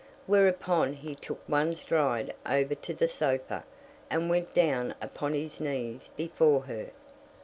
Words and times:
Whereupon 0.25 0.93
he 0.95 1.13
took 1.13 1.47
one 1.47 1.75
stride 1.75 2.33
over 2.43 2.73
to 2.73 2.91
the 2.95 3.07
sofa, 3.07 3.63
and 4.09 4.31
went 4.31 4.51
down 4.51 4.95
upon 4.99 5.35
his 5.35 5.61
knees 5.61 6.09
before 6.17 6.61
her. 6.61 6.89